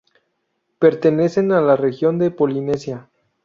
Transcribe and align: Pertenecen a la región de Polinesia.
Pertenecen 0.79 1.51
a 1.51 1.61
la 1.61 1.75
región 1.75 2.17
de 2.17 2.31
Polinesia. 2.31 3.07